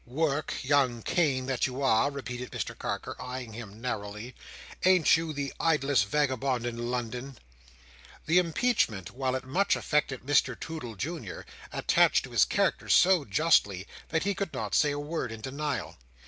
[0.07, 4.33] "Work, young Cain that you are!" repeated Mr Carker, eyeing him narrowly.
[4.83, 7.37] "Ain't you the idlest vagabond in London?"
[8.25, 13.85] The impeachment, while it much affected Mr Toodle Junior, attached to his character so justly,
[14.09, 15.97] that he could not say a word in denial.